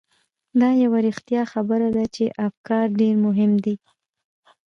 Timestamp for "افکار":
2.47-2.85